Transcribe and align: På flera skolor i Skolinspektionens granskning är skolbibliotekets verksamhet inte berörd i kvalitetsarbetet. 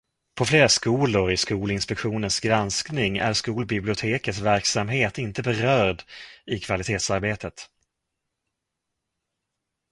På 0.35 0.45
flera 0.45 0.69
skolor 0.69 1.31
i 1.31 1.37
Skolinspektionens 1.37 2.39
granskning 2.39 3.17
är 3.17 3.33
skolbibliotekets 3.33 4.39
verksamhet 4.39 5.17
inte 5.17 5.43
berörd 5.43 6.03
i 6.45 6.59
kvalitetsarbetet. 6.59 7.69